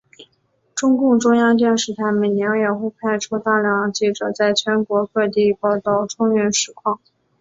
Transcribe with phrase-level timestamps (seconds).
[0.73, 6.99] 中国中央电视台每年也会派出大量记者在全国各地报道春运实况。